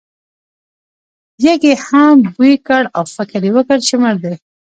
یږې 1.45 1.73
هغه 1.85 2.23
بوی 2.35 2.53
کړ 2.67 2.83
او 2.97 3.03
فکر 3.15 3.41
یې 3.47 3.51
وکړ 3.55 3.77
چې 3.87 3.95
مړ 4.01 4.15
دی. 4.23 4.33